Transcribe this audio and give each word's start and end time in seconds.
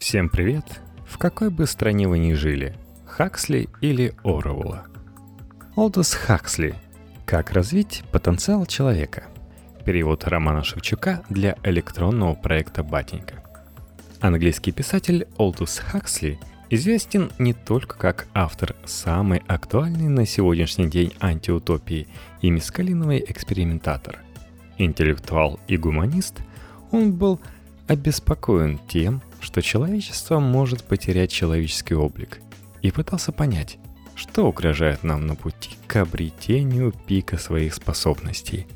Всем 0.00 0.30
привет! 0.30 0.64
В 1.04 1.18
какой 1.18 1.50
бы 1.50 1.66
стране 1.66 2.08
вы 2.08 2.18
ни 2.18 2.32
жили, 2.32 2.74
Хаксли 3.04 3.68
или 3.82 4.14
Оруэлла? 4.24 4.86
Олдос 5.76 6.14
Хаксли. 6.14 6.74
Как 7.26 7.52
развить 7.52 8.02
потенциал 8.10 8.64
человека? 8.64 9.24
Перевод 9.84 10.24
Романа 10.24 10.64
Шевчука 10.64 11.22
для 11.28 11.54
электронного 11.64 12.34
проекта 12.34 12.82
«Батенька». 12.82 13.44
Английский 14.20 14.72
писатель 14.72 15.28
Олдус 15.36 15.76
Хаксли 15.78 16.40
известен 16.70 17.30
не 17.38 17.52
только 17.52 17.98
как 17.98 18.26
автор 18.32 18.74
самой 18.86 19.42
актуальной 19.46 20.08
на 20.08 20.24
сегодняшний 20.24 20.88
день 20.88 21.12
антиутопии 21.20 22.08
и 22.40 22.48
мискалиновый 22.50 23.22
экспериментатор. 23.28 24.20
Интеллектуал 24.78 25.60
и 25.68 25.76
гуманист, 25.76 26.40
он 26.90 27.12
был 27.12 27.38
обеспокоен 27.86 28.80
тем, 28.88 29.20
что 29.40 29.62
человечество 29.62 30.38
может 30.38 30.84
потерять 30.84 31.30
человеческий 31.30 31.94
облик, 31.94 32.40
и 32.82 32.90
пытался 32.90 33.32
понять, 33.32 33.78
что 34.14 34.46
угрожает 34.46 35.02
нам 35.02 35.26
на 35.26 35.34
пути 35.34 35.70
к 35.86 35.96
обретению 35.96 36.92
пика 37.06 37.38
своих 37.38 37.74
способностей. 37.74 38.66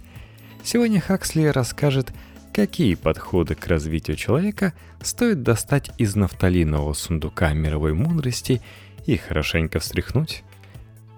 Сегодня 0.62 1.00
Хаксли 1.00 1.44
расскажет, 1.44 2.12
какие 2.52 2.94
подходы 2.94 3.54
к 3.54 3.66
развитию 3.66 4.16
человека 4.16 4.72
стоит 5.02 5.42
достать 5.42 5.90
из 5.98 6.16
нафталинового 6.16 6.94
сундука 6.94 7.52
мировой 7.52 7.92
мудрости 7.92 8.62
и 9.06 9.16
хорошенько 9.16 9.80
встряхнуть. 9.80 10.42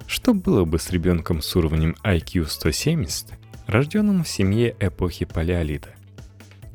Что 0.06 0.34
было 0.34 0.64
бы 0.64 0.78
с 0.78 0.90
ребенком 0.90 1.42
с 1.42 1.54
уровнем 1.56 1.96
IQ 2.04 2.46
170, 2.46 3.32
рожденным 3.66 4.24
в 4.24 4.28
семье 4.28 4.74
эпохи 4.78 5.24
Палеолита? 5.24 5.95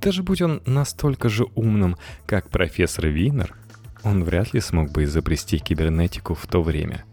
Даже 0.02 0.23
будь 0.23 0.41
он 0.41 0.62
настолько 0.66 1.30
же 1.30 1.46
умным, 1.55 1.96
как 2.26 2.50
профессор 2.50 3.08
Винер, 3.08 3.55
он 4.04 4.24
вряд 4.24 4.54
ли 4.54 4.60
смог 4.60 4.91
бы 4.91 5.04
изобрести 5.04 5.60
кибернетику 5.60 6.34
в 6.34 6.48
то 6.48 6.64
время. 6.64 7.05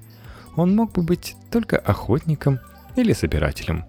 Он 0.57 0.75
мог 0.75 0.93
бы 0.93 1.03
быть 1.03 1.37
только 1.51 1.79
охотником 1.79 2.61
или 2.97 3.13
собирателем. 3.13 3.85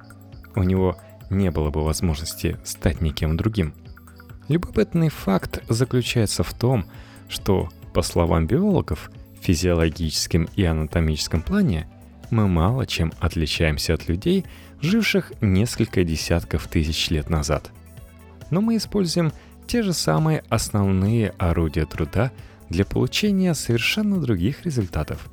У 0.55 0.64
него– 0.64 0.97
не 1.30 1.52
было 1.52 1.70
бы 1.70 1.83
возможности 1.83 2.58
стать 2.64 3.02
никем 3.02 3.38
другим. 3.38 3.73
Любопытный 4.47 5.09
факт 5.09 5.64
заключается 5.70 6.44
в 6.44 6.53
том, 6.53 6.86
что, 7.27 7.70
по 7.94 8.02
словам 8.02 8.47
биологов, 8.47 9.11
в 9.39 9.45
физиологическом 9.45 10.50
и 10.55 10.64
анатомическом 10.64 11.42
плане 11.42 11.88
мы 12.31 12.47
мало 12.47 12.86
чем 12.86 13.14
отличаемся 13.20 13.94
от 13.94 14.08
людей, 14.08 14.45
живших 14.81 15.33
несколько 15.42 16.03
десятков 16.03 16.67
тысяч 16.67 17.09
лет 17.09 17.30
назад. 17.30 17.72
Но 18.50 18.61
мы 18.61 18.78
используем 18.78 19.31
те 19.67 19.83
же 19.83 19.94
самые 19.94 20.44
основные 20.50 21.30
орудия 21.38 21.86
труда 21.86 22.31
для 22.69 22.86
получения 22.86 23.53
совершенно 23.53 24.19
других 24.19 24.66
результатов. 24.66 25.30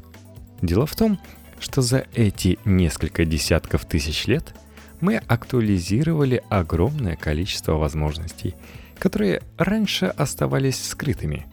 Дело 0.62 0.86
в 0.86 0.94
том, 0.94 1.18
что 1.58 1.82
за 1.82 2.06
эти 2.14 2.58
несколько 2.64 3.24
десятков 3.24 3.84
тысяч 3.84 4.26
лет– 4.26 4.54
мы 5.00 5.16
актуализировали 5.16 6.42
огромное 6.48 7.16
количество 7.16 7.72
возможностей, 7.72 8.54
которые 8.98 9.42
раньше 9.58 10.06
оставались 10.06 10.82
скрытыми. 10.82 11.46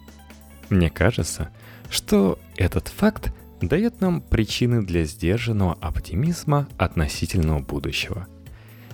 Мне 0.69 0.89
кажется, 0.89 1.50
что 1.89 2.39
этот 2.56 2.88
факт 2.88 3.34
дает 3.61 4.02
нам 4.02 4.22
причины 4.22 4.84
для 4.84 5.03
сдержанного 5.06 5.78
оптимизма 5.81 6.67
относительного 6.78 7.59
будущего. 7.59 8.28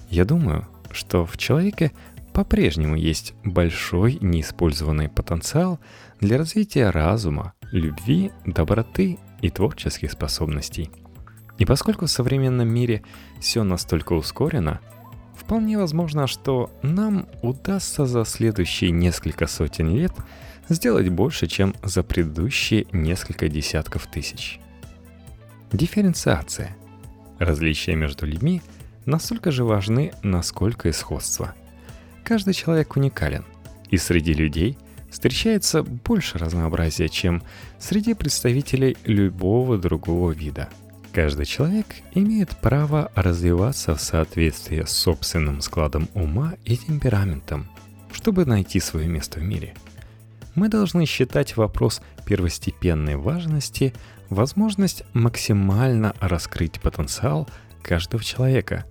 Я 0.10 0.26
думаю, 0.26 0.68
что 0.92 1.26
в 1.26 1.38
человеке 1.38 1.92
по-прежнему 2.40 2.96
есть 2.96 3.34
большой 3.44 4.18
неиспользованный 4.22 5.10
потенциал 5.10 5.80
для 6.20 6.38
развития 6.38 6.90
разума, 6.90 7.54
любви, 7.72 8.32
доброты 8.46 9.20
и 9.42 9.50
творческих 9.50 10.12
способностей– 10.12 10.90
и 11.60 11.66
поскольку 11.66 12.06
в 12.06 12.10
современном 12.10 12.70
мире 12.70 13.04
все 13.40 13.64
настолько 13.64 14.14
ускорено, 14.14 14.80
вполне 15.36 15.78
возможно, 15.78 16.26
что 16.26 16.72
нам 16.82 17.28
удастся 17.42 18.06
за 18.06 18.24
следующие 18.24 18.92
несколько 18.92 19.46
сотен 19.46 19.94
лет 19.94 20.14
сделать 20.70 21.10
больше, 21.10 21.48
чем 21.48 21.76
за 21.84 22.02
предыдущие 22.02 22.88
несколько 22.94 23.50
десятков 23.50 24.08
тысяч. 24.08 24.60
Дифференциация. 25.74 26.78
Различия 27.40 27.96
между 27.96 28.26
людьми 28.26 28.62
настолько 29.06 29.52
же 29.52 29.66
важны, 29.66 30.14
насколько 30.24 30.88
и 30.88 30.94
сходство. 30.94 31.54
Каждый 32.30 32.54
человек 32.54 32.96
уникален, 32.96 33.44
и 33.90 33.98
среди 33.98 34.34
людей 34.34 34.78
встречается 35.12 35.84
больше 35.84 36.38
разнообразия, 36.38 37.10
чем 37.10 37.44
среди 37.78 38.14
представителей 38.14 38.96
любого 39.04 39.78
другого 39.78 40.32
вида– 40.32 40.70
Каждый 41.12 41.46
человек 41.46 41.88
имеет 42.14 42.56
право 42.58 43.12
развиваться 43.16 43.96
в 43.96 44.02
соответствии 44.02 44.84
с 44.84 44.92
собственным 44.92 45.60
складом 45.62 46.08
ума 46.14 46.54
и 46.66 46.78
темпераментом, 46.78 47.68
чтобы 48.12 48.46
найти 48.46 48.80
свое 48.80 49.08
место 49.08 49.40
в 49.40 49.44
мире. 49.44 49.74
Мы 50.54 50.70
должны 50.70 51.06
считать 51.06 51.58
вопрос 51.58 52.02
первостепенной 52.26 53.16
важности 53.16 53.94
возможность 54.30 55.04
максимально 55.14 56.14
раскрыть 56.20 56.80
потенциал 56.80 57.50
каждого 57.82 58.24
человека, 58.24 58.86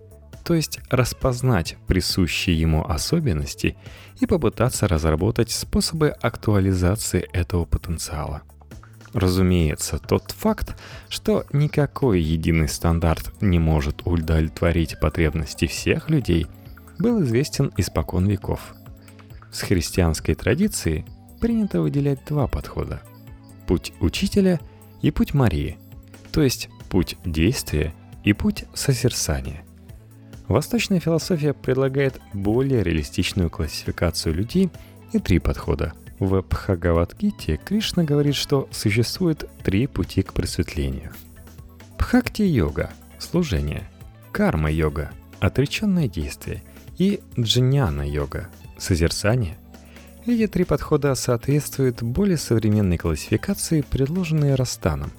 то 0.48 0.54
есть 0.54 0.80
распознать 0.88 1.76
присущие 1.86 2.58
ему 2.58 2.82
особенности 2.82 3.76
и 4.18 4.24
попытаться 4.24 4.88
разработать 4.88 5.50
способы 5.50 6.08
актуализации 6.08 7.28
этого 7.34 7.66
потенциала– 7.66 8.40
Разумеется, 9.12 9.98
тот 9.98 10.32
факт, 10.32 10.76
что 11.08 11.44
никакой 11.52 12.20
единый 12.20 12.68
стандарт 12.68 13.32
не 13.40 13.58
может 13.58 14.06
удовлетворить 14.06 15.00
потребности 15.00 15.66
всех 15.66 16.10
людей, 16.10 16.46
был 16.98 17.22
известен 17.22 17.72
испокон 17.76 18.26
веков. 18.26 18.74
С 19.50 19.62
христианской 19.62 20.34
традиции 20.34 21.06
принято 21.40 21.80
выделять 21.80 22.24
два 22.26 22.46
подхода. 22.46 23.02
Путь 23.66 23.92
учителя 24.00 24.60
и 25.00 25.10
путь 25.10 25.32
Марии, 25.32 25.78
то 26.30 26.42
есть 26.42 26.68
путь 26.90 27.16
действия 27.24 27.94
и 28.24 28.34
путь 28.34 28.64
созерцания. 28.74 29.64
Восточная 30.48 30.98
философия 30.98 31.52
предлагает 31.52 32.20
более 32.32 32.82
реалистичную 32.82 33.50
классификацию 33.50 34.34
людей 34.34 34.70
и 35.12 35.18
три 35.18 35.38
подхода– 35.38 35.92
в 36.18 36.42
Бхагавадгите 36.42 37.60
Кришна 37.64 38.02
говорит, 38.02 38.34
что 38.34 38.68
существует 38.72 39.48
три 39.62 39.86
пути 39.86 40.22
к 40.22 40.32
просветлению. 40.32 41.12
Бхакти-йога– 41.96 42.90
служение, 43.18 43.88
карма-йога– 44.32 45.12
отреченное 45.40 46.08
действие 46.08 46.64
и 46.96 47.20
джняна-йога– 47.38 48.48
созерцание. 48.78 49.58
Эти 50.26 50.48
три 50.48 50.64
подхода 50.64 51.14
соответствуют 51.14 52.02
более 52.02 52.36
современной 52.36 52.98
классификации, 52.98 53.82
предложенной 53.82 54.56
Растаном, 54.56 55.12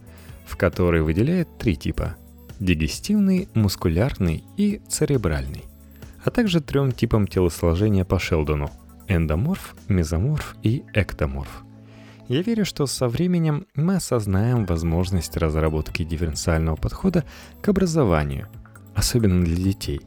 в 0.46 0.58
которой 0.58 1.02
выделяет 1.02 1.48
три 1.58 1.78
типа– 1.78 2.18
дигестивный, 2.60 3.48
мускулярный 3.54 4.44
и 4.58 4.82
церебральный, 4.88 5.64
а 6.24 6.30
также 6.30 6.62
трем 6.62 6.92
типам 6.92 7.28
телосложения 7.28 8.06
по 8.06 8.20
Шелдону– 8.20 8.72
эндоморф, 9.08 9.76
мезоморф 9.88 10.56
и 10.64 10.84
эктоморф. 10.94 11.64
Я 12.28 12.44
верю, 12.44 12.64
что 12.64 12.86
со 12.86 13.08
временем 13.08 13.66
мы 13.74 13.96
осознаем 13.96 14.66
возможность 14.66 15.36
разработки 15.36 16.04
дифференциального 16.04 16.76
подхода 16.76 17.26
к 17.62 17.70
образованию, 17.70 18.48
особенно 18.96 19.44
для 19.44 19.56
детей, 19.56 20.02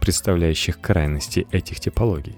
представляющих 0.00 0.80
крайности 0.80 1.48
этих 1.50 1.80
типологий. 1.80 2.36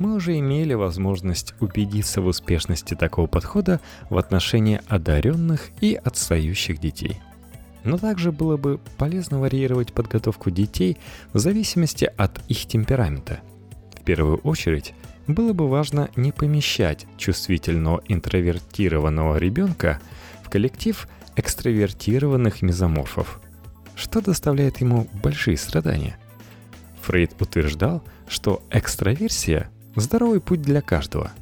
Мы 0.00 0.14
уже 0.14 0.36
имели 0.38 0.74
возможность 0.74 1.54
убедиться 1.60 2.22
в 2.22 2.26
успешности 2.26 2.94
такого 2.94 3.26
подхода 3.26 3.80
в 4.08 4.16
отношении 4.16 4.80
одаренных 4.88 5.68
и 5.80 5.94
отстающих 5.94 6.80
детей. 6.80 7.20
Но 7.84 7.98
также 7.98 8.32
было 8.32 8.56
бы 8.56 8.78
полезно 8.98 9.38
варьировать 9.40 9.92
подготовку 9.92 10.50
детей 10.50 10.98
в 11.32 11.38
зависимости 11.38 12.10
от 12.16 12.40
их 12.48 12.66
темперамента. 12.66 13.40
В 13.94 14.02
первую 14.02 14.38
очередь, 14.38 14.94
было 15.26 15.52
бы 15.52 15.68
важно 15.68 16.10
не 16.16 16.32
помещать 16.32 17.06
чувствительного 17.16 18.02
интровертированного 18.08 19.36
ребенка 19.36 20.00
в 20.42 20.50
коллектив 20.50 21.08
экстравертированных 21.36 22.62
мезоморфов, 22.62 23.40
что 23.94 24.20
доставляет 24.20 24.78
ему 24.78 25.06
большие 25.22 25.56
страдания. 25.56 26.18
Фрейд 27.02 27.40
утверждал, 27.40 28.02
что 28.28 28.62
экстраверсия– 28.70 29.70
здоровый 29.96 30.40
путь 30.40 30.62
для 30.62 30.82
каждого. 30.82 31.32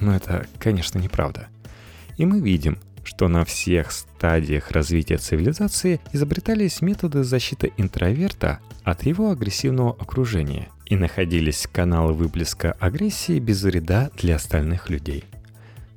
Но 0.00 0.14
это, 0.14 0.46
конечно, 0.58 0.98
неправда. 0.98 1.48
И 2.16 2.26
мы 2.26 2.40
видим, 2.40 2.78
что 3.08 3.28
на 3.28 3.44
всех 3.44 3.90
стадиях 3.90 4.70
развития 4.70 5.16
цивилизации 5.16 6.00
изобретались 6.12 6.82
методы 6.82 7.24
защиты 7.24 7.72
интроверта 7.76 8.60
от 8.84 9.04
его 9.06 9.30
агрессивного 9.30 9.92
окружения– 9.92 10.68
и 10.88 10.96
находились 10.96 11.68
каналы 11.70 12.12
выплеска 12.12 12.72
агрессии 12.80 13.38
без 13.38 13.62
вреда 13.62 14.10
для 14.16 14.36
остальных 14.36 14.88
людей. 14.90 15.24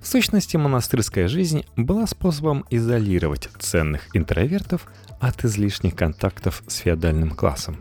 В 0.01 0.07
сущности, 0.07 0.57
монастырская 0.57 1.27
жизнь 1.27 1.63
была 1.75 2.07
способом 2.07 2.65
изолировать 2.69 3.49
ценных 3.59 4.15
интровертов 4.15 4.87
от 5.19 5.45
излишних 5.45 5.95
контактов 5.95 6.63
с 6.67 6.77
феодальным 6.77 7.31
классом, 7.31 7.77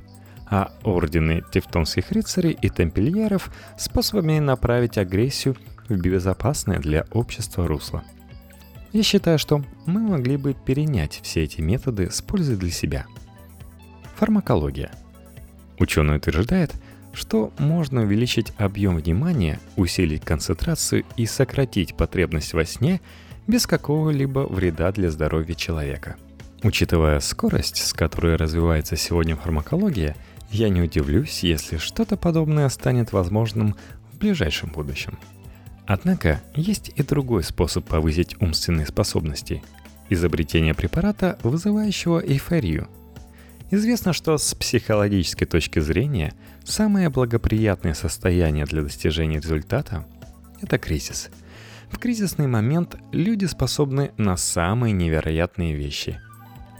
а 0.46 0.72
ордены 0.84 1.42
тевтонских 1.50 2.12
рыцарей 2.12 2.52
и 2.52 2.68
тампельеров– 2.68 3.50
способами 3.78 4.38
направить 4.38 4.98
агрессию 4.98 5.56
в 5.88 5.96
безопасное 5.96 6.78
для 6.78 7.06
общества 7.10 7.66
русло. 7.66 8.04
Я 8.92 9.02
считаю, 9.02 9.38
что 9.38 9.64
мы 9.86 10.00
могли 10.00 10.36
бы 10.36 10.54
перенять 10.54 11.20
все 11.22 11.44
эти 11.44 11.60
методы 11.60 12.10
с 12.10 12.22
пользой 12.22 12.56
для 12.56 12.70
себя. 12.70 13.06
Фармакология. 14.16 14.90
Ученый 15.78 16.16
утверждает– 16.16 16.72
что 17.12 17.52
можно 17.58 18.02
увеличить 18.02 18.52
объем 18.56 18.96
внимания, 18.96 19.60
усилить 19.76 20.24
концентрацию 20.24 21.04
и 21.16 21.26
сократить 21.26 21.94
потребность 21.94 22.52
во 22.52 22.64
сне 22.64 23.00
без 23.46 23.66
какого-либо 23.66 24.40
вреда 24.40 24.92
для 24.92 25.10
здоровья 25.10 25.54
человека. 25.54 26.16
Учитывая 26.62 27.20
скорость, 27.20 27.76
с 27.78 27.92
которой 27.92 28.36
развивается 28.36 28.96
сегодня 28.96 29.34
фармакология, 29.34 30.14
я 30.50 30.68
не 30.68 30.82
удивлюсь, 30.82 31.42
если 31.42 31.78
что-то 31.78 32.16
подобное 32.16 32.68
станет 32.68 33.12
возможным 33.12 33.76
в 34.12 34.18
ближайшем 34.18 34.70
будущем. 34.70 35.18
Однако 35.92 36.40
есть 36.54 36.92
и 36.94 37.02
другой 37.02 37.42
способ 37.42 37.84
повысить 37.84 38.40
умственные 38.40 38.86
способности– 38.86 39.60
изобретение 40.08 40.72
препарата, 40.72 41.36
вызывающего 41.42 42.24
эйфорию– 42.24 42.88
Известно, 43.72 44.12
что 44.12 44.36
с 44.36 44.54
психологической 44.54 45.46
точки 45.46 45.78
зрения 45.80 46.32
самое 46.64 47.08
благоприятное 47.08 47.94
состояние 47.94 48.66
для 48.66 48.82
достижения 48.82 49.38
результата– 49.38 50.06
это 50.62 50.78
кризис. 50.78 51.30
В 51.90 51.98
кризисный 51.98 52.48
момент 52.48 52.96
люди 53.12 53.44
способны 53.46 54.12
на 54.16 54.36
самые 54.36 54.92
невероятные 54.92 55.74
вещи. 55.74 56.20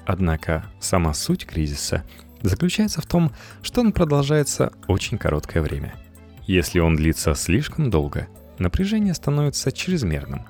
Однако 0.05 0.67
сама 0.81 1.15
суть 1.15 1.47
кризиса 1.47 2.05
заключается 2.43 3.01
в 3.01 3.07
том, 3.07 3.33
что 3.63 3.81
он 3.81 3.93
продолжается 3.93 4.73
очень 4.89 5.19
короткое 5.19 5.63
время. 5.63 5.95
Если 6.47 6.81
он 6.81 6.97
длится 6.97 7.37
слишком 7.37 7.91
долго, 7.91 8.27
напряжение 8.61 9.15
становится 9.15 9.73
чрезмерным, 9.73 10.47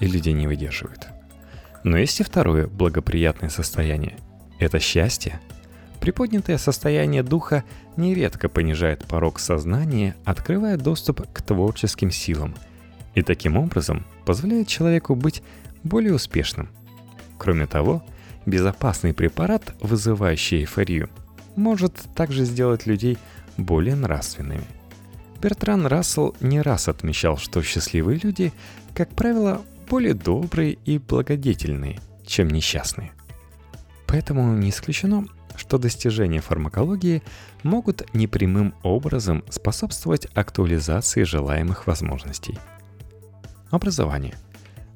и 0.00 0.06
люди 0.06 0.30
не 0.30 0.46
выдерживают. 0.46 1.08
Но 1.84 1.98
есть 1.98 2.18
и 2.20 2.24
второе 2.24 2.66
благоприятное 2.66 3.50
состояние– 3.50 4.16
это 4.58 4.80
счастье– 4.80 5.40
Приподнятое 6.00 6.58
состояние 6.58 7.22
духа 7.22 7.64
нередко 7.96 8.48
понижает 8.48 9.04
порог 9.04 9.38
сознания, 9.38 10.16
открывая 10.24 10.76
доступ 10.76 11.26
к 11.32 11.42
творческим 11.42 12.10
силам, 12.10 12.54
и 13.14 13.22
таким 13.22 13.56
образом 13.56 14.06
позволяет 14.24 14.68
человеку 14.68 15.14
быть 15.14 15.42
более 15.82 16.14
успешным. 16.14 16.68
Кроме 17.36 17.66
того, 17.66 18.02
безопасный 18.46 19.12
препарат, 19.12 19.74
вызывающий 19.80 20.60
эйфорию, 20.60 21.10
может 21.56 21.94
также 22.14 22.44
сделать 22.44 22.86
людей 22.86 23.18
более 23.56 23.96
нравственными. 23.96 24.64
Бертран 25.40 25.86
Рассел 25.86 26.34
не 26.40 26.60
раз 26.60 26.88
отмечал, 26.88 27.36
что 27.36 27.62
счастливые 27.62 28.18
люди, 28.22 28.52
как 28.94 29.14
правило, 29.14 29.62
более 29.88 30.14
добрые 30.14 30.72
и 30.84 30.98
благодетельные, 30.98 32.00
чем 32.26 32.48
несчастные. 32.48 33.12
Поэтому 34.06 34.54
не 34.54 34.70
исключено, 34.70 35.26
что 35.54 35.78
достижения 35.78 36.40
фармакологии 36.40 37.22
могут 37.62 38.12
непрямым 38.14 38.74
образом 38.82 39.44
способствовать 39.48 40.26
актуализации 40.34 41.22
желаемых 41.22 41.86
возможностей. 41.86 42.58
Образование. 43.70 44.34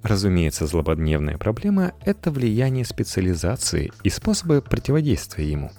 Разумеется, 0.03 0.67
злободневная 0.67 1.39
проблема– 1.39 1.93
это 2.05 2.33
влияние 2.33 2.85
специализации 2.85 3.93
и 4.03 4.11
способы 4.11 4.61
противодействия 4.61 5.49
ему. 5.49 5.71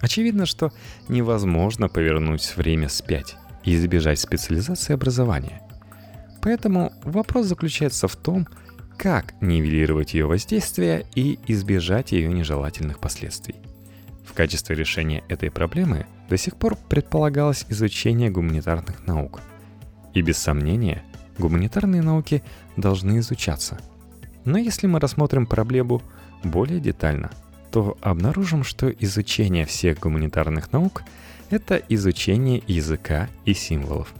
Очевидно, 0.00 0.44
что 0.44 0.72
невозможно 1.08 1.88
повернуть 1.88 2.54
время 2.56 2.90
спять 2.90 3.36
и 3.66 3.74
избежать 3.74 4.18
специализации 4.18 4.94
образования. 4.94 5.60
Поэтому 6.40 6.92
вопрос 7.04 7.46
заключается 7.46 8.08
в 8.08 8.16
том, 8.16 8.48
как 8.96 9.34
нивелировать 9.42 10.14
ее 10.14 10.26
воздействие 10.26 11.04
и 11.14 11.38
избежать 11.48 12.12
ее 12.12 12.32
нежелательных 12.32 12.98
последствий. 12.98 13.56
В 14.24 14.32
качестве 14.32 14.74
решения 14.74 15.22
этой 15.28 15.50
проблемы 15.50 16.06
до 16.30 16.36
сих 16.38 16.56
пор 16.56 16.76
предполагалось 16.88 17.66
изучение 17.68 18.30
гуманитарных 18.30 19.06
наук. 19.06 19.40
И 20.14 20.22
без 20.22 20.38
сомнения, 20.38 21.02
гуманитарные 21.36 22.02
науки 22.02 22.42
должны 22.76 23.18
изучаться. 23.18 23.78
Но 24.44 24.56
если 24.56 24.86
мы 24.86 25.00
рассмотрим 25.00 25.46
проблему 25.46 26.02
более 26.42 26.80
детально, 26.80 27.30
то 27.76 27.98
обнаружим, 28.00 28.64
что 28.64 28.88
изучение 28.88 29.66
всех 29.66 29.98
гуманитарных 29.98 30.72
наук– 30.72 31.02
это 31.50 31.76
изучение 31.90 32.62
языка 32.66 33.28
и 33.44 33.52
символов. 33.52 34.14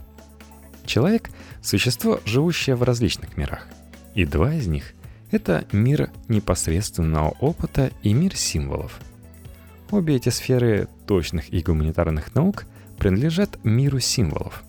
Человек– 0.85 1.31
существо, 1.63 2.21
живущее 2.23 2.75
в 2.75 2.83
различных 2.83 3.35
мирах. 3.35 3.67
И 4.13 4.25
два 4.25 4.53
из 4.53 4.67
них– 4.67 4.93
это 5.31 5.65
мир 5.71 6.11
непосредственного 6.27 7.29
опыта 7.39 7.89
и 8.03 8.13
мир 8.13 8.35
символов– 8.35 8.99
Обе 9.89 10.17
эти 10.17 10.29
сферы 10.29 10.87
точных 11.07 11.51
и 11.51 11.61
гуманитарных 11.61 12.35
наук 12.35 12.65
принадлежат 12.99 13.57
миру 13.63 13.99
символов. 13.99 14.63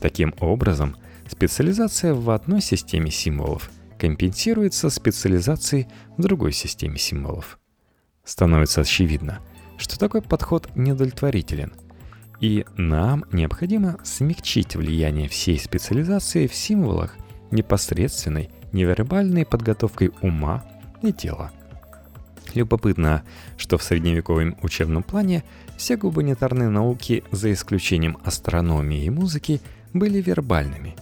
Таким 0.00 0.32
образом, 0.40 0.96
специализация 1.28 2.14
в 2.14 2.30
одной 2.30 2.62
системе 2.62 3.10
символов 3.10 3.70
компенсируется 3.98 4.88
специализацией 4.88 5.88
в 6.16 6.22
другой 6.22 6.52
системе 6.52 6.96
символов. 6.96 7.58
Становится 8.24 8.82
очевидно, 8.82 9.40
что 9.76 9.98
такой 9.98 10.22
подход 10.22 10.68
неудовлетворителен, 10.74 11.72
и 12.40 12.64
нам 12.76 13.24
необходимо 13.32 13.98
смягчить 14.04 14.76
влияние 14.76 15.28
всей 15.28 15.58
специализации 15.58 16.46
в 16.46 16.54
символах 16.54 17.16
непосредственной 17.50 18.50
невербальной 18.72 19.44
подготовкой 19.44 20.12
ума 20.22 20.64
и 21.02 21.12
тела– 21.12 21.50
Любопытно, 22.54 23.22
что 23.56 23.78
в 23.78 23.82
средневековом 23.82 24.56
учебном 24.62 25.02
плане 25.02 25.42
все 25.76 25.96
гуманитарные 25.96 26.68
науки, 26.68 27.24
за 27.30 27.52
исключением 27.52 28.18
астрономии 28.24 29.04
и 29.04 29.10
музыки, 29.10 29.60
были 29.94 30.20
вербальными. 30.20 30.96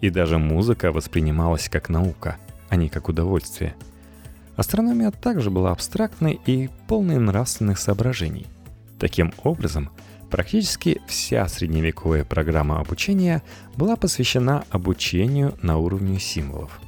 И 0.00 0.10
даже 0.10 0.38
музыка 0.38 0.92
воспринималась 0.92 1.68
как 1.68 1.88
наука, 1.88 2.36
а 2.68 2.76
не 2.76 2.88
как 2.88 3.08
удовольствие. 3.08 3.74
Астрономия 4.56 5.10
также 5.10 5.50
была 5.50 5.72
абстрактной 5.72 6.40
и 6.46 6.70
полной 6.86 7.18
нравственных 7.18 7.78
соображений. 7.78 8.46
Таким 8.98 9.32
образом, 9.42 9.90
практически 10.30 11.00
вся 11.06 11.48
средневековая 11.48 12.24
программа 12.24 12.80
обучения 12.80 13.42
была 13.76 13.96
посвящена 13.96 14.64
обучению 14.70 15.54
на 15.62 15.78
уровне 15.78 16.20
символов. 16.20 16.80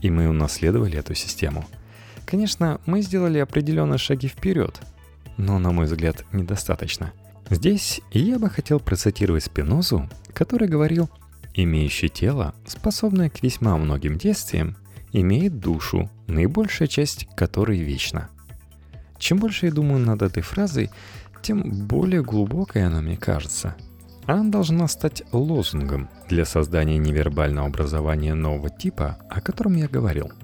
И 0.00 0.10
мы 0.10 0.28
унаследовали 0.28 0.98
эту 0.98 1.14
систему– 1.14 1.64
Конечно, 2.32 2.80
мы 2.86 3.02
сделали 3.02 3.38
определенные 3.38 3.98
шаги 3.98 4.26
вперед, 4.26 4.80
но, 5.36 5.58
на 5.58 5.70
мой 5.70 5.84
взгляд, 5.84 6.24
недостаточно. 6.32 7.12
Здесь 7.50 8.00
я 8.10 8.38
бы 8.38 8.48
хотел 8.48 8.80
процитировать 8.80 9.44
Спинозу, 9.44 10.08
который 10.32 10.66
говорил, 10.66 11.10
«Имеющий 11.52 12.08
тело, 12.08 12.54
способное 12.66 13.28
к 13.28 13.42
весьма 13.42 13.76
многим 13.76 14.16
действиям, 14.16 14.76
имеет 15.12 15.58
душу, 15.58 16.10
наибольшая 16.26 16.88
часть 16.88 17.28
которой 17.36 17.78
вечна». 17.78 18.28
Чем 19.18 19.38
больше 19.38 19.66
я 19.66 19.72
думаю 19.72 20.04
над 20.04 20.22
этой 20.22 20.42
фразой, 20.42 20.90
тем 21.42 21.86
более 21.86 22.22
глубокой 22.22 22.84
она 22.86 23.00
мне 23.00 23.16
кажется. 23.16 23.76
Она 24.26 24.50
должна 24.50 24.88
стать 24.88 25.22
лозунгом 25.32 26.08
для 26.28 26.44
создания 26.44 26.98
невербального 26.98 27.66
образования 27.66 28.34
нового 28.34 28.70
типа, 28.70 29.18
о 29.28 29.40
котором 29.40 29.76
я 29.76 29.88
говорил– 29.88 30.30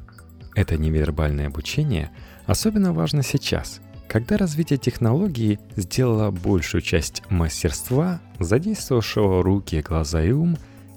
это 0.58 0.76
невербальное 0.76 1.46
обучение 1.46 2.10
особенно 2.46 2.92
важно 2.92 3.22
сейчас, 3.22 3.80
когда 4.08 4.36
развитие 4.36 4.76
технологии 4.76 5.60
сделало 5.76 6.32
большую 6.32 6.82
часть 6.82 7.22
мастерства, 7.30 8.20
задействовавшего 8.40 9.44
руки, 9.44 9.80
глаза 9.82 10.20
и 10.20 10.32
ум, 10.32 10.56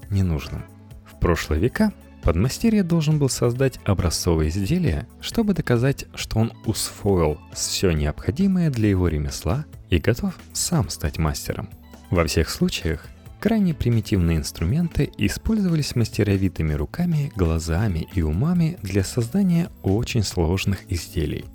ненужным. 0.09 0.65
В 1.05 1.19
прошлые 1.19 1.61
века 1.61 1.93
подмастерье 2.23 2.83
должен 2.83 3.19
был 3.19 3.29
создать 3.29 3.79
образцовое 3.85 4.49
изделие, 4.49 5.07
чтобы 5.19 5.53
доказать, 5.53 6.05
что 6.15 6.39
он 6.39 6.53
усвоил 6.65 7.39
все 7.53 7.91
необходимое 7.91 8.69
для 8.69 8.89
его 8.89 9.07
ремесла 9.07 9.65
и 9.89 9.97
готов 9.97 10.33
сам 10.53 10.89
стать 10.89 11.17
мастером. 11.17 11.69
Во 12.09 12.25
всех 12.25 12.49
случаях 12.49 13.07
Крайне 13.41 13.73
примитивные 13.73 14.37
инструменты 14.37 15.11
использовались 15.17 15.95
мастеровитыми 15.95 16.73
руками, 16.73 17.31
глазами 17.35 18.07
и 18.13 18.21
умами 18.21 18.77
для 18.83 19.03
создания 19.03 19.71
очень 19.81 20.21
сложных 20.21 20.79
изделий. 20.91 21.45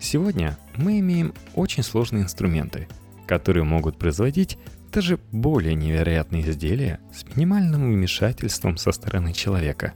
Сегодня 0.00 0.58
мы 0.76 0.98
имеем 0.98 1.32
очень 1.54 1.84
сложные 1.84 2.24
инструменты, 2.24 2.88
которые 3.28 3.62
могут 3.62 3.96
производить 3.96 4.58
даже 4.94 5.18
более 5.32 5.74
невероятные 5.74 6.48
изделия 6.48 7.00
с 7.12 7.24
минимальным 7.34 7.92
вмешательством 7.92 8.76
со 8.76 8.92
стороны 8.92 9.32
человека. 9.32 9.92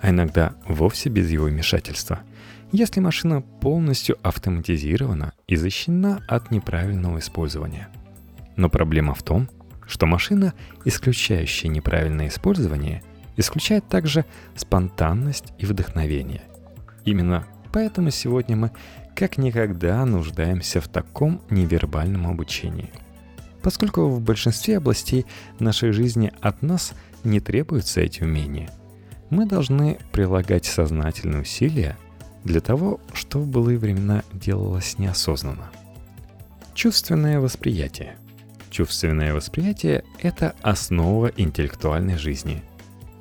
а 0.00 0.10
иногда 0.10 0.54
вовсе 0.64 1.08
без 1.08 1.28
его 1.28 1.46
вмешательства, 1.46 2.20
если 2.70 3.00
машина 3.00 3.40
полностью 3.40 4.16
автоматизирована 4.22 5.32
и 5.48 5.56
защищена 5.56 6.20
от 6.28 6.52
неправильного 6.52 7.18
использования. 7.18 7.88
Но 8.54 8.70
проблема 8.70 9.14
в 9.14 9.24
том, 9.24 9.48
что 9.88 10.06
машина, 10.06 10.54
исключающая 10.84 11.68
неправильное 11.68 12.28
использование, 12.28 13.02
исключает 13.36 13.88
также 13.88 14.24
спонтанность 14.54 15.52
и 15.58 15.66
вдохновение. 15.66 16.42
Именно 17.04 17.44
поэтому 17.72 18.10
сегодня 18.12 18.54
мы 18.54 18.70
как 19.16 19.36
никогда 19.36 20.04
нуждаемся 20.04 20.80
в 20.80 20.86
таком 20.86 21.42
невербальном 21.50 22.28
обучении. 22.28 22.92
Поскольку 23.62 24.08
в 24.08 24.20
большинстве 24.20 24.78
областей 24.78 25.26
нашей 25.58 25.92
жизни 25.92 26.32
от 26.40 26.62
нас 26.62 26.92
не 27.24 27.40
требуются 27.40 28.00
эти 28.00 28.22
умения, 28.22 28.70
мы 29.30 29.46
должны 29.46 29.98
прилагать 30.12 30.64
сознательные 30.64 31.42
усилия 31.42 31.96
для 32.44 32.60
того, 32.60 33.00
что 33.12 33.40
в 33.40 33.46
былые 33.46 33.78
времена 33.78 34.22
делалось 34.32 34.98
неосознанно. 34.98 35.70
Чувственное 36.74 37.40
восприятие. 37.40 38.16
Чувственное 38.70 39.34
восприятие– 39.34 40.04
это 40.20 40.54
основа 40.62 41.32
интеллектуальной 41.36 42.16
жизни. 42.16 42.62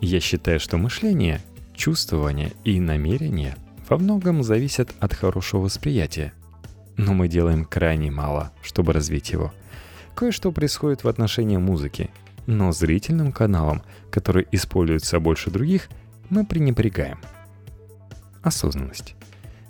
Я 0.02 0.20
считаю, 0.20 0.60
что 0.60 0.78
мышление, 0.78 1.42
чувствование 1.74 2.52
и 2.64 2.80
намерение 2.80 3.56
во 3.90 3.98
многом 3.98 4.44
зависят 4.44 4.94
от 5.00 5.14
хорошего 5.14 5.62
восприятия. 5.62 6.34
Но 6.98 7.14
мы 7.14 7.28
делаем 7.28 7.66
крайне 7.66 8.12
мало, 8.12 8.52
чтобы 8.62 8.94
развить 8.94 9.32
его. 9.32 9.54
Кое-что 10.18 10.52
происходит 10.52 11.04
в 11.04 11.08
отношении 11.08 11.58
музыки, 11.58 12.10
но 12.48 12.72
зрительным 12.72 13.32
каналом, 13.32 13.84
который 14.10 14.48
используется 14.52 15.20
больше 15.20 15.52
других, 15.52 15.90
мы 16.32 16.44
пренебрегаем. 16.44 17.20
Осознанность. 18.42 19.14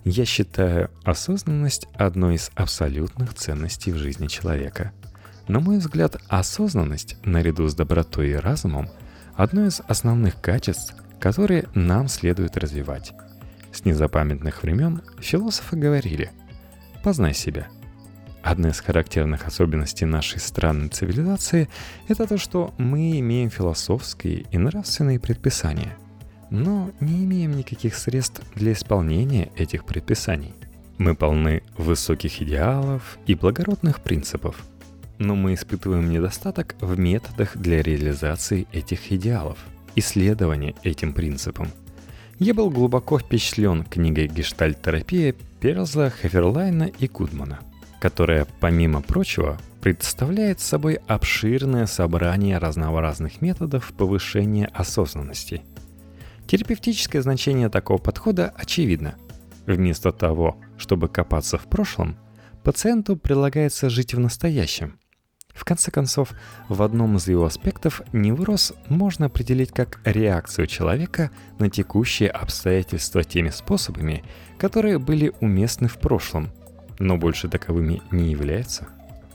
Я 0.05 0.23
считаю 0.23 0.89
осознанность 1.03 1.89
одной 1.95 2.35
из 2.35 2.49
абсолютных 2.55 3.33
ценностей 3.33 3.91
в 3.91 3.97
жизни 3.97 4.27
человека. 4.27 4.93
На 5.49 5.59
мой 5.59 5.79
взгляд, 5.79 6.15
осознанность, 6.29 7.17
наряду 7.25 7.67
с 7.67 7.75
добротой 7.75 8.29
и 8.29 8.35
разумом, 8.35 8.87
одно 9.35 9.65
из 9.65 9.81
основных 9.89 10.39
качеств, 10.39 10.95
которые 11.19 11.65
нам 11.73 12.07
следует 12.07 12.55
развивать. 12.55 13.11
С 13.73 13.83
незапамятных 13.83 14.63
времен 14.63 15.01
философы 15.19 15.75
говорили 15.75 16.31
«познай 17.03 17.33
себя». 17.33 17.67
Одна 18.49 18.69
из 18.69 18.79
характерных 18.79 19.45
особенностей 19.45 20.05
нашей 20.05 20.39
странной 20.39 20.87
цивилизации– 20.87 21.67
это 22.07 22.25
то, 22.25 22.37
что 22.37 22.73
мы 22.77 23.19
имеем 23.19 23.49
философские 23.49 24.45
и 24.51 24.57
нравственные 24.57 25.19
предписания– 25.19 25.97
но 26.49 26.91
не 26.99 27.25
имеем 27.25 27.57
никаких 27.57 27.95
средств 27.95 28.41
для 28.55 28.73
исполнения 28.73 29.51
этих 29.55 29.85
предписаний. 29.85 30.53
Мы 30.97 31.15
полны 31.15 31.61
высоких 31.77 32.41
идеалов 32.41 33.19
и 33.27 33.35
благородных 33.35 34.01
принципов, 34.01 34.63
но 35.19 35.35
мы 35.35 35.53
испытываем 35.53 36.09
недостаток 36.09 36.75
в 36.79 36.97
методах 36.97 37.57
для 37.57 37.81
реализации 37.81 38.67
этих 38.71 39.11
идеалов, 39.11 39.57
исследования 39.95 40.73
этим 40.83 41.13
принципам. 41.13 41.67
Я 42.39 42.53
был 42.53 42.69
глубоко 42.69 43.19
впечатлен 43.19 43.83
книгой 43.83 44.27
«Гештальт-терапия» 44.27 45.35
Перлза, 45.59 46.11
Хеферлайна 46.21 46.83
и 46.83 47.07
Кудмана, 47.07 47.59
которая, 47.99 48.47
помимо 48.59 49.01
прочего, 49.01 49.57
представляет 49.81 50.59
собой 50.59 50.99
обширное 51.07 51.85
собрание 51.85 52.57
разнообразных 52.57 53.41
методов 53.41 53.93
повышения 53.93 54.67
осознанности– 54.73 55.61
Терапевтическое 56.47 57.21
значение 57.21 57.67
такого 57.67 57.97
подхода 57.97 58.53
очевидно. 58.55 59.15
Вместо 59.65 60.13
того, 60.13 60.57
чтобы 60.77 61.09
копаться 61.09 61.57
в 61.57 61.65
прошлом, 61.65 62.17
пациенту 62.63 63.17
предлагается 63.17 63.89
жить 63.89 64.13
в 64.13 64.19
настоящем. 64.19 64.97
В 65.53 65.65
конце 65.65 65.91
концов, 65.91 66.31
в 66.69 66.81
одном 66.83 67.17
из 67.17 67.27
его 67.27 67.43
аспектов 67.45 68.01
невроз 68.13 68.73
можно 68.87 69.25
определить 69.25 69.71
как 69.73 69.99
реакцию 70.05 70.67
человека 70.67 71.31
на 71.59 71.69
текущие 71.69 72.29
обстоятельства 72.29 73.25
теми 73.25 73.49
способами, 73.49 74.23
которые 74.57 74.99
были 74.99 75.33
уместны 75.41 75.89
в 75.89 75.97
прошлом, 75.97 76.49
но 76.99 77.17
больше 77.17 77.47
таковыми 77.49 78.01
не 78.11 78.31
являются. 78.31 78.87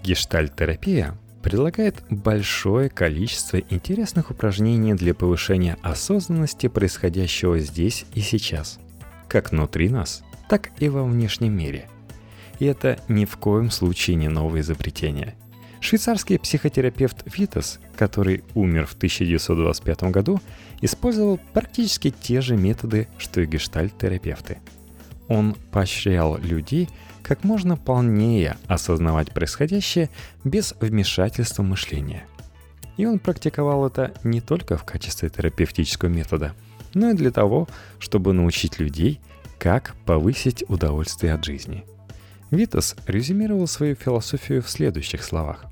Гештальт-терапия 0.03 1.15
предлагает 1.43 2.03
большое 2.09 2.89
количество 2.89 3.59
интересных 3.59 4.31
упражнений 4.31 4.95
для 4.95 5.15
повышения 5.15 5.77
осознанности 5.83 6.69
происходящего 6.69 7.59
здесь 7.59 8.07
и 8.15 8.21
сейчас, 8.21 8.79
как 9.29 9.51
внутри 9.51 9.89
нас, 9.89 10.23
так 10.49 10.71
и 10.79 10.89
во 10.89 11.05
внешнем 11.05 11.57
мире. 11.57 11.89
И 12.59 12.67
это 12.67 12.99
ни 13.09 13.25
в 13.25 13.37
коем 13.37 13.71
случае 13.71 14.17
не 14.17 14.29
новое 14.29 14.61
изобретение. 14.61 15.35
Швейцарский 15.81 16.39
психотерапевт 16.39 17.25
Витас, 17.37 17.81
который 17.97 18.45
умер 18.55 18.87
в 18.87 18.95
1925 18.95 20.05
году, 20.05 20.41
использовал 20.81 21.41
практически 21.53 22.11
те 22.11 22.41
же 22.41 22.57
методы, 22.57 23.09
что 23.19 23.41
и 23.41 23.47
гештальт-терапевты. 23.47 24.59
Он 25.27 25.57
поощрял 25.73 26.39
людей 26.39 26.89
как 27.33 27.45
можно 27.45 27.79
полнее 27.79 28.59
осознавать 28.67 29.33
происходящее 29.33 30.11
без 30.45 30.75
вмешательства 30.81 31.63
мышления. 31.63 32.27
И 32.99 33.07
он 33.07 33.19
практиковал 33.19 33.87
это 33.87 34.13
не 34.23 34.43
только 34.43 34.77
в 34.77 34.85
качестве 34.85 35.31
терапевтического 35.31 36.11
метода, 36.11 36.53
но 36.93 37.09
и 37.09 37.15
для 37.15 37.31
того, 37.31 37.69
чтобы 37.99 38.35
научить 38.35 38.79
людей, 38.79 39.19
как 39.59 39.95
повысить 40.05 40.63
удовольствие 40.69 41.33
от 41.33 41.43
жизни. 41.43 41.87
Витас 42.51 42.97
резюмировал 43.07 43.67
свою 43.67 43.95
философию 43.95 44.63
в 44.63 44.69
следующих 44.69 45.25
словах. 45.25 45.65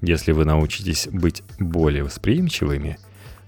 Если 0.00 0.32
вы 0.32 0.46
научитесь 0.46 1.06
быть 1.06 1.44
более 1.60 2.02
восприимчивыми, 2.02 2.98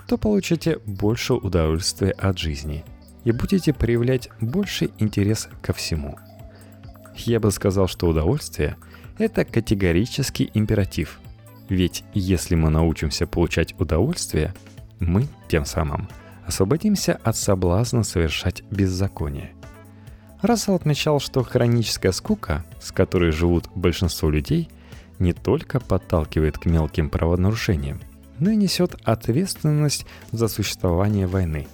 то 0.07 0.19
получите 0.19 0.79
больше 0.87 1.35
удовольствия 1.35 2.13
от 2.13 2.39
жизни 2.39 2.85
и 3.25 3.33
будете 3.33 3.75
проявлять 3.75 4.29
больше 4.41 4.91
интерес 5.01 5.49
ко 5.63 5.73
всему– 5.73 6.17
я 7.27 7.41
бы 7.41 7.51
сказал, 7.51 7.89
что 7.89 8.09
удовольствие– 8.09 8.77
это 9.19 9.45
категорический 9.45 10.51
императив. 10.55 11.21
Ведь 11.69 12.05
если 12.15 12.55
мы 12.55 12.71
научимся 12.71 13.27
получать 13.27 13.79
удовольствие, 13.79 14.55
мы 14.99 15.27
тем 15.49 15.65
самым 15.65 16.09
освободимся 16.47 17.21
от 17.23 17.37
соблазна 17.37 18.03
совершать 18.03 18.63
беззаконие. 18.71 19.53
Рассел 20.43 20.75
отмечал, 20.75 21.21
что 21.21 21.45
хроническая 21.45 22.13
скука, 22.13 22.65
с 22.81 22.93
которой 22.93 23.31
живут 23.31 23.69
большинство 23.75 24.31
людей, 24.31 24.69
не 25.19 25.33
только 25.33 25.81
подталкивает 25.81 26.59
к 26.59 26.67
мелким 26.67 27.11
правонарушениям, 27.11 28.01
но 28.39 28.51
и 28.51 28.57
несет 28.57 28.97
ответственность 29.05 30.07
за 30.33 30.49
существование 30.49 31.27
войны. 31.27 31.69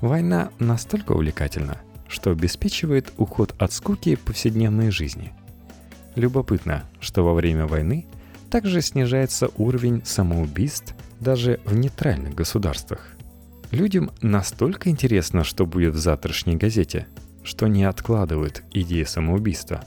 Война 0.00 0.50
настолько 0.58 1.12
увлекательна– 1.12 1.80
что 2.08 2.30
обеспечивает 2.30 3.12
уход 3.16 3.54
от 3.58 3.72
скуки 3.72 4.16
повседневной 4.16 4.90
жизни. 4.90 5.32
Любопытно, 6.14 6.84
что 7.00 7.24
во 7.24 7.34
время 7.34 7.66
войны 7.66 8.06
также 8.50 8.82
снижается 8.82 9.50
уровень 9.56 10.02
самоубийств 10.04 10.94
даже 11.20 11.60
в 11.64 11.74
нейтральных 11.74 12.34
государствах. 12.34 13.10
Людям 13.70 14.10
настолько 14.22 14.90
интересно, 14.90 15.42
что 15.42 15.66
будет 15.66 15.94
в 15.94 15.98
завтрашней 15.98 16.54
газете, 16.54 17.08
что 17.42 17.66
не 17.66 17.84
откладывают 17.84 18.62
идеи 18.72 19.02
самоубийства. 19.04 19.84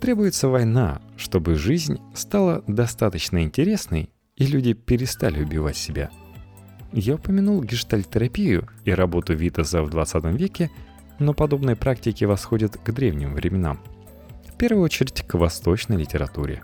Требуется 0.00 0.48
война, 0.48 1.00
чтобы 1.16 1.54
жизнь 1.54 1.98
стала 2.14 2.64
достаточно 2.66 3.44
интересной 3.44 4.10
и 4.34 4.46
люди 4.46 4.72
перестали 4.72 5.42
убивать 5.42 5.76
себя. 5.76 6.10
Я 6.92 7.14
упомянул 7.14 7.62
гештальтерапию 7.62 8.68
и 8.84 8.90
работу 8.90 9.34
Витаса 9.34 9.82
в 9.82 9.90
20 9.90 10.24
веке– 10.36 10.70
но 11.18 11.34
подобные 11.34 11.76
практики 11.76 12.24
восходят 12.24 12.76
к 12.76 12.92
древним 12.92 13.34
временам. 13.34 13.80
В 14.48 14.56
первую 14.56 14.84
очередь 14.84 15.22
к 15.22 15.34
восточной 15.34 15.96
литературе. 15.96 16.62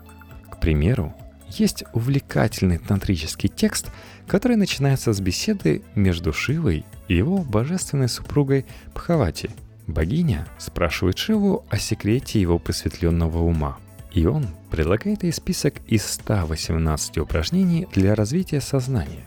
К 0.49 0.59
примеру, 0.59 1.13
есть 1.49 1.83
увлекательный 1.93 2.77
тантрический 2.77 3.49
текст, 3.49 3.91
который 4.27 4.55
начинается 4.55 5.13
с 5.13 5.19
беседы 5.19 5.83
между 5.95 6.33
Шивой 6.33 6.85
и 7.07 7.15
его 7.15 7.39
божественной 7.39 8.09
супругой 8.09 8.65
Пхавати. 8.93 9.49
Богиня 9.85 10.47
спрашивает 10.57 11.17
Шиву 11.17 11.65
о 11.69 11.77
секрете 11.77 12.39
его 12.39 12.57
просветленного 12.57 13.43
ума. 13.43 13.77
И 14.11 14.25
он 14.25 14.47
предлагает 14.69 15.23
ей 15.23 15.33
список 15.33 15.75
из 15.87 16.05
118 16.05 17.17
упражнений 17.17 17.87
для 17.93 18.15
развития 18.15 18.61
сознания. 18.61 19.25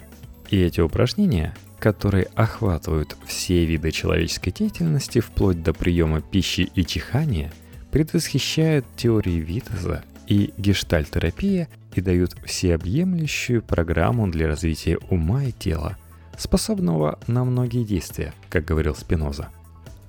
И 0.49 0.59
эти 0.61 0.81
упражнения 0.81 1.55
которые 1.79 2.29
охватывают 2.35 3.17
все 3.27 3.65
виды 3.65 3.91
человеческой 3.91 4.51
деятельности 4.51 5.21
вплоть 5.21 5.63
до 5.63 5.73
приема 5.73 6.21
пищи 6.21 6.71
и 6.75 6.85
чихания, 6.85 7.53
предвосхищают 7.91 8.87
теории 8.97 9.41
Витеза 9.41 10.05
и 10.27 10.53
гештальтерапия 10.57 11.69
и 11.95 12.01
дают 12.01 12.35
всеобъемлющую 12.45 13.63
программу 13.63 14.29
для 14.29 14.49
развития 14.49 14.99
ума 15.11 15.45
и 15.45 15.53
тела, 15.53 15.97
способного 16.39 17.19
на 17.27 17.45
многие 17.45 17.85
действия, 17.85 18.33
как 18.49 18.65
говорил 18.65 18.95
Спиноза. 18.95 19.49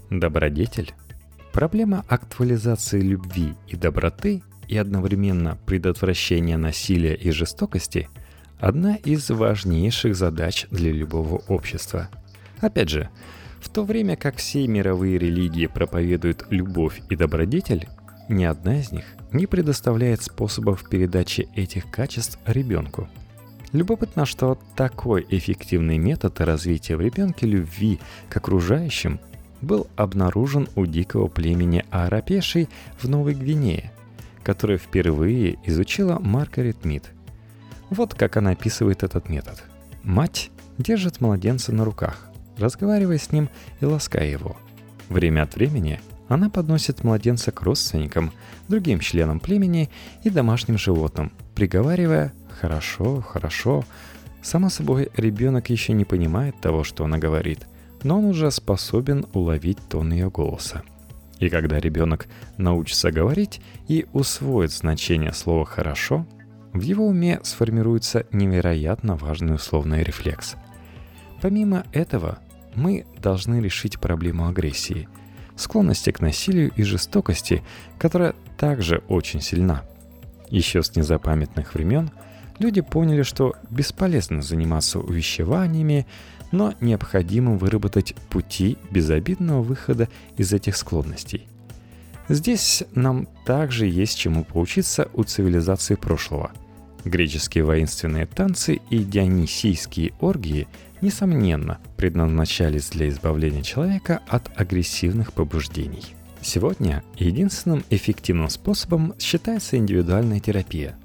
Добродетель– 0.09 0.93
проблема 1.53 2.03
актуализации 2.07 3.01
любви 3.01 3.53
и 3.67 3.75
доброты 3.75 4.41
и 4.67 4.77
одновременно 4.77 5.57
предотвращения 5.65 6.57
насилия 6.57 7.13
и 7.15 7.31
жестокости– 7.31 8.09
одна 8.59 8.95
из 8.95 9.29
важнейших 9.29 10.15
задач 10.15 10.67
для 10.71 10.91
любого 10.91 11.41
общества. 11.47 12.09
Опять 12.59 12.89
же, 12.89 13.09
в 13.59 13.69
то 13.69 13.83
время 13.83 14.15
как 14.15 14.37
все 14.37 14.67
мировые 14.67 15.17
религии 15.17 15.67
проповедуют 15.67 16.45
любовь 16.49 17.01
и 17.09 17.15
добродетель, 17.15 17.87
ни 18.29 18.43
одна 18.43 18.79
из 18.79 18.91
них 18.91 19.05
не 19.31 19.45
предоставляет 19.45 20.21
способов 20.21 20.87
передачи 20.89 21.47
этих 21.55 21.89
качеств 21.89 22.39
ребенку. 22.45 23.07
Любопытно, 23.73 24.25
что 24.25 24.57
такой 24.75 25.25
эффективный 25.29 25.97
метод 25.97 26.39
развития 26.41 26.95
в 26.95 27.01
ребенке 27.01 27.45
любви 27.45 27.99
к 28.29 28.37
окружающим 28.37 29.19
был 29.61 29.87
обнаружен 29.95 30.69
у 30.75 30.85
дикого 30.85 31.27
племени 31.27 31.83
Арапешей 31.89 32.69
в 32.97 33.09
Новой 33.09 33.33
Гвинее, 33.33 33.91
которое 34.43 34.77
впервые 34.77 35.57
изучила 35.65 36.19
Маргарет 36.19 36.85
Мид. 36.85 37.11
Вот 37.89 38.13
как 38.13 38.37
она 38.37 38.51
описывает 38.51 39.03
этот 39.03 39.29
метод. 39.29 39.63
Мать 40.03 40.51
держит 40.77 41.21
младенца 41.21 41.73
на 41.73 41.85
руках, 41.85 42.27
разговаривая 42.57 43.17
с 43.17 43.31
ним 43.31 43.49
и 43.79 43.85
лаская 43.85 44.29
его. 44.29 44.57
Время 45.09 45.43
от 45.43 45.55
времени 45.55 45.99
она 46.27 46.49
подносит 46.49 47.03
младенца 47.03 47.51
к 47.51 47.61
родственникам, 47.61 48.33
другим 48.67 48.99
членам 48.99 49.39
племени 49.39 49.89
и 50.23 50.29
домашним 50.29 50.77
животным, 50.77 51.31
приговаривая 51.55 52.33
«хорошо, 52.59 53.21
хорошо». 53.21 53.83
Само 54.41 54.69
собой, 54.69 55.09
ребенок 55.15 55.69
еще 55.69 55.93
не 55.93 56.05
понимает 56.05 56.59
того, 56.61 56.83
что 56.83 57.05
она 57.05 57.17
говорит, 57.17 57.65
но 58.03 58.19
он 58.19 58.25
уже 58.25 58.51
способен 58.51 59.25
уловить 59.33 59.79
тон 59.89 60.11
ее 60.11 60.29
голоса. 60.29 60.83
И 61.39 61.49
когда 61.49 61.79
ребенок 61.79 62.27
научится 62.57 63.11
говорить 63.11 63.61
и 63.87 64.05
усвоит 64.13 64.71
значение 64.71 65.33
слова 65.33 65.65
«хорошо», 65.65 66.25
в 66.79 66.81
его 66.81 67.07
уме 67.07 67.39
сформируется 67.43 68.25
невероятно 68.31 69.15
важный 69.15 69.55
условный 69.55 70.03
рефлекс. 70.03 70.55
Помимо 71.41 71.85
этого, 71.93 72.39
мы 72.75 73.05
должны 73.21 73.61
решить 73.61 73.99
проблему 73.99 74.47
агрессии– 74.47 75.07
склонности 75.57 76.11
к 76.11 76.21
насилию 76.21 76.71
и 76.75 76.83
жестокости, 76.83 77.63
которая 77.97 78.35
также 78.57 79.03
очень 79.07 79.41
сильна. 79.41 79.83
Еще 80.49 80.81
с 80.81 80.95
незапамятных 80.95 81.73
времен 81.73 82.11
люди 82.59 82.81
поняли, 82.81 83.23
что 83.23 83.55
бесполезно 83.69 84.41
заниматься 84.41 84.99
увещеваниями, 84.99 86.07
но 86.51 86.73
необходимо 86.79 87.57
выработать 87.57 88.15
пути 88.29 88.77
безобидного 88.89 89.61
выхода 89.61 90.07
из 90.37 90.53
этих 90.53 90.77
склонностей. 90.77 91.47
Здесь 92.29 92.83
нам 92.93 93.27
также 93.45 93.87
есть 93.87 94.17
чему 94.17 94.43
поучиться 94.43 95.09
у 95.13 95.23
цивилизации 95.23 95.95
прошлого. 95.95 96.51
Греческие 97.07 97.63
воинственные 97.63 98.25
танцы 98.25 98.79
и 98.89 98.99
дионисийские 98.99 100.13
оргии– 100.19 100.67
несомненно, 101.01 101.79
предназначались 101.95 102.89
для 102.89 103.09
избавления 103.09 103.63
человека 103.63 104.21
от 104.27 104.49
агрессивных 104.59 105.33
побуждений. 105.33 106.03
Сегодня 106.41 107.03
единственным 107.15 107.83
эффективным 107.89 108.49
способом 108.49 109.13
считается 109.19 109.77
индивидуальная 109.77 110.39
терапия. 110.39 110.97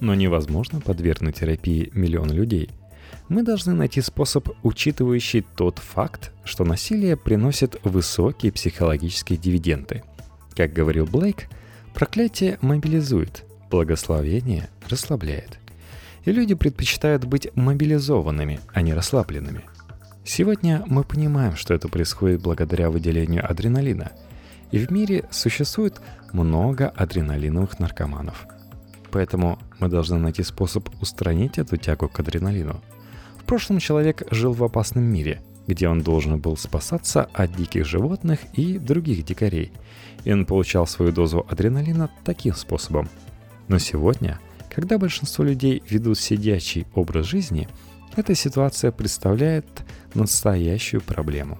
Но 0.00 0.14
невозможно 0.14 0.80
подвергнуть 0.80 1.36
терапии 1.36 1.90
миллион 1.94 2.30
людей. 2.30 2.70
Мы 3.28 3.42
должны 3.42 3.72
найти 3.72 4.00
способ, 4.00 4.50
учитывающий 4.62 5.44
тот 5.56 5.78
факт, 5.78 6.32
что 6.44 6.64
насилие 6.64 7.16
приносит 7.16 7.80
высокие 7.82 8.52
психологические 8.52 9.38
дивиденды. 9.38 10.02
Как 10.54 10.72
говорил 10.72 11.06
Блейк, 11.06 11.48
проклятие 11.94 12.58
мобилизует, 12.60 13.45
благословение 13.70 14.68
расслабляет– 14.88 15.58
и 16.26 16.32
люди 16.32 16.54
предпочитают 16.54 17.24
быть 17.24 17.48
мобилизованными, 17.54 18.60
а 18.74 18.82
не 18.82 18.92
расслабленными. 18.92 19.62
Сегодня 20.24 20.82
мы 20.86 21.04
понимаем, 21.04 21.56
что 21.56 21.72
это 21.72 21.88
происходит 21.88 22.42
благодаря 22.42 22.90
выделению 22.90 23.48
адреналина, 23.48 24.10
и 24.72 24.78
в 24.78 24.90
мире 24.90 25.24
существует 25.30 26.00
много 26.32 26.88
адреналиновых 26.88 27.78
наркоманов. 27.78 28.46
Поэтому 29.12 29.58
мы 29.78 29.88
должны 29.88 30.18
найти 30.18 30.42
способ 30.42 30.88
устранить 31.00 31.58
эту 31.58 31.76
тягу 31.76 32.08
к 32.08 32.18
адреналину. 32.18 32.80
В 33.38 33.44
прошлом 33.44 33.78
человек 33.78 34.24
жил 34.32 34.52
в 34.52 34.64
опасном 34.64 35.04
мире, 35.04 35.40
где 35.68 35.88
он 35.88 36.02
должен 36.02 36.40
был 36.40 36.56
спасаться 36.56 37.28
от 37.32 37.54
диких 37.54 37.86
животных 37.86 38.40
и 38.54 38.78
других 38.78 39.24
дикарей, 39.24 39.72
и 40.24 40.32
он 40.32 40.44
получал 40.44 40.88
свою 40.88 41.12
дозу 41.12 41.46
адреналина 41.48 42.10
таким 42.24 42.54
способом. 42.54 43.08
Но 43.68 43.78
сегодня– 43.78 44.40
когда 44.76 44.98
большинство 44.98 45.42
людей 45.42 45.82
ведут 45.88 46.18
сидячий 46.18 46.86
образ 46.94 47.24
жизни, 47.24 47.66
эта 48.14 48.34
ситуация 48.34 48.92
представляет 48.92 49.64
настоящую 50.12 51.00
проблему. 51.00 51.58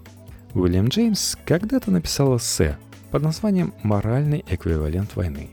Уильям 0.53 0.89
Джеймс 0.89 1.35
когда-то 1.47 1.91
написал 1.91 2.37
эссе 2.37 2.77
под 3.11 3.23
названием 3.23 3.73
«Моральный 3.83 4.45
эквивалент 4.47 5.17
войны», 5.17 5.49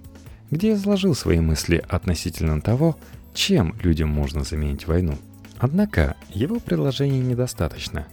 где 0.51 0.73
изложил 0.73 1.15
свои 1.15 1.39
мысли 1.39 1.81
относительно 1.87 2.59
того, 2.59 2.97
чем 3.33 3.77
людям 3.81 4.09
можно 4.09 4.43
заменить 4.43 4.85
войну. 4.85 5.17
Однако 5.57 6.17
его 6.33 6.59
предложений 6.59 7.21
недостаточно. 7.21 8.07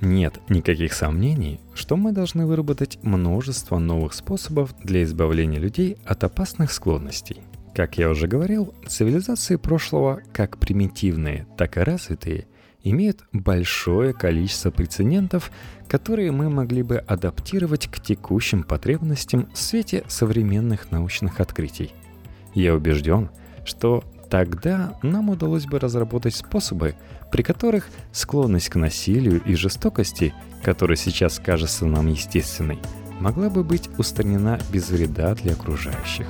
Нет 0.00 0.38
никаких 0.48 0.92
сомнений, 0.92 1.58
что 1.74 1.96
мы 1.96 2.12
должны 2.12 2.46
выработать 2.46 3.00
множество 3.02 3.78
новых 3.78 4.14
способов 4.14 4.76
для 4.84 5.02
избавления 5.02 5.58
людей 5.58 5.96
от 6.04 6.22
опасных 6.22 6.70
склонностей– 6.70 7.38
как 7.74 7.98
я 7.98 8.10
уже 8.10 8.26
говорил, 8.26 8.74
цивилизации 8.86 9.56
прошлого, 9.56 10.20
как 10.32 10.58
примитивные, 10.58 11.46
так 11.56 11.76
и 11.76 11.80
развитые, 11.80 12.46
имеют 12.84 13.24
большое 13.32 14.12
количество 14.12 14.70
прецедентов, 14.70 15.50
которые 15.88 16.32
мы 16.32 16.50
могли 16.50 16.82
бы 16.82 16.98
адаптировать 16.98 17.86
к 17.86 18.00
текущим 18.00 18.62
потребностям 18.62 19.48
в 19.52 19.58
свете 19.58 20.04
современных 20.08 20.90
научных 20.90 21.40
открытий. 21.40 21.92
Я 22.54 22.74
убежден, 22.74 23.30
что 23.64 24.04
тогда 24.28 24.98
нам 25.02 25.30
удалось 25.30 25.66
бы 25.66 25.78
разработать 25.78 26.34
способы, 26.34 26.94
при 27.30 27.42
которых 27.42 27.88
склонность 28.12 28.68
к 28.68 28.76
насилию 28.76 29.42
и 29.44 29.54
жестокости, 29.54 30.34
которая 30.62 30.96
сейчас 30.96 31.38
кажется 31.38 31.86
нам 31.86 32.08
естественной, 32.08 32.78
могла 33.20 33.48
бы 33.48 33.62
быть 33.64 33.88
устранена 33.98 34.58
без 34.72 34.90
вреда 34.90 35.34
для 35.34 35.52
окружающих. 35.52 36.26